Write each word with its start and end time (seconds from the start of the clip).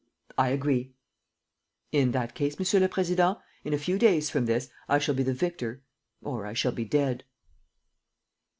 "I 0.35 0.49
agree." 0.49 0.95
"In 1.91 2.09
that 2.11 2.33
case, 2.33 2.57
Monsieur 2.57 2.79
le 2.79 2.89
Président, 2.89 3.39
in 3.63 3.71
a 3.71 3.77
few 3.77 3.99
days 3.99 4.31
from 4.31 4.47
this 4.47 4.71
I 4.89 4.97
shall 4.97 5.13
be 5.13 5.21
the 5.21 5.31
victor... 5.31 5.83
or 6.23 6.43
I 6.47 6.53
shall 6.53 6.71
be 6.71 6.85
dead." 6.85 7.23